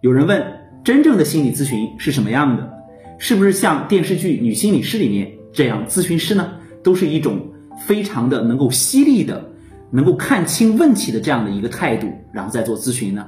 [0.00, 0.46] 有人问，
[0.84, 2.72] 真正的心理咨询是什么样的？
[3.18, 6.52] 是不是像电视剧《女心理师》里面这样，咨询师呢
[6.84, 7.48] 都是一种
[7.84, 9.50] 非常的能够犀利的，
[9.90, 13.26] 能够看清问题的这样的一个态度，然后再做咨询呢？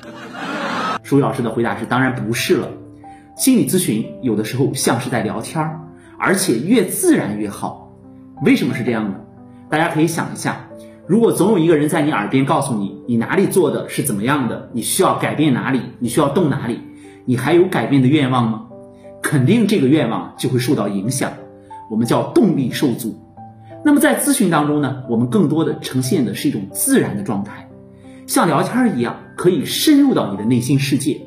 [1.02, 2.68] 舒宇老师的回答是：当然不是了。
[3.34, 5.80] 心理咨询有的时候像是在聊天儿，
[6.18, 7.90] 而且越自然越好。
[8.42, 9.14] 为什么是这样呢？
[9.70, 10.68] 大家可以想一下，
[11.06, 16.80] 如果总有一个人在你耳边告诉你，你哪里做的是怎么样的，你需要改变哪里，你需要动哪里，
[17.26, 18.64] 你还有改变的愿望吗？
[19.22, 21.32] 肯定这个愿望就会受到影响，
[21.90, 23.18] 我们叫动力受阻。
[23.84, 27.68] 那么在咨询当中呢，我们更多的呈现的是一种自然的状态，
[28.26, 31.20] 像聊天一样，可以深入到你的内心世界。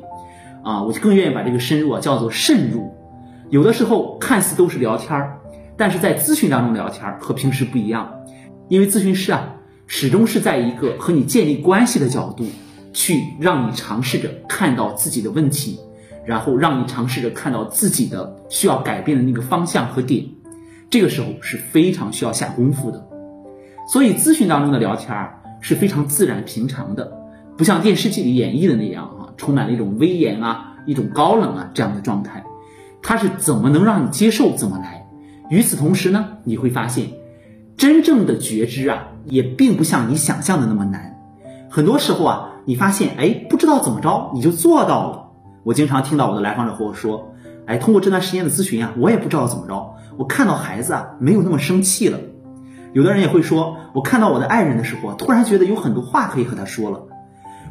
[0.64, 2.92] 啊，我就更愿意把这个深入啊叫做渗入。
[3.48, 5.38] 有的时候看似都是聊天儿，
[5.76, 8.12] 但是在咨询当中聊天儿和平时不一样，
[8.68, 9.54] 因为咨询师啊
[9.90, 12.44] 始终是在一个和你建立关系的角度，
[12.92, 15.80] 去让你尝试着看到自己的问题，
[16.26, 20.26] 然后让你尝试着看到自己的需要改变的那个方向和点。
[20.90, 23.08] 这个时候是非常需要下功夫的。
[23.90, 27.10] 所以咨询当中的聊天儿是非常自然平常的，
[27.56, 29.32] 不像电视剧里演绎的那样啊。
[29.38, 32.44] 充满了一种威严啊，一种高冷啊这样的状态，
[33.00, 35.06] 它是怎么能让你接受怎么来？
[35.48, 37.06] 与此同时呢，你会发现，
[37.76, 41.16] 真正的觉知啊，也并不像你想象的那么难。
[41.70, 45.28] 很多时候啊，你发现哎，不知道怎么着你就做到了。
[45.64, 47.34] 我经常听到我的来访者和我说，
[47.66, 52.18] 哎，通过这段时间的咨询啊，我也不知道怎么着，我看到孩子啊没有那么生气了。
[52.92, 57.02] 有的人也会说，我看到我的爱人的时候，突然觉得有很多话可以和他说了。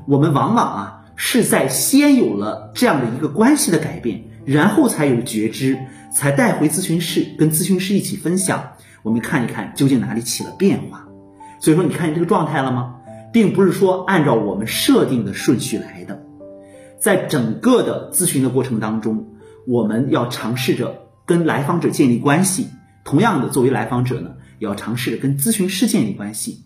[0.07, 0.93] 我们往往啊。
[1.19, 5.75] 是在先有了这样的一个关系的改变，然后才有觉知，
[6.11, 11.07] 才带回咨询室，跟咨询师一起分享，我们看一看究竟哪里起了变化。
[11.59, 12.95] 所以说，你看你这个状态了吗？
[13.33, 16.23] 并不是说按照我们设定的顺序来的，
[16.99, 19.27] 在整个的咨询的过程当中，
[19.65, 22.67] 我们要尝试着跟来访者建立关系，
[23.03, 26.63] 同样的，作为来访者呢，也要尝试着跟咨询师建立关系，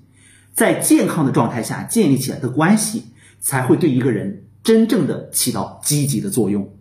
[0.54, 3.06] 在健康的状态下建立起来的关系。
[3.44, 6.76] 才会对一个人真正的起到积极的作用。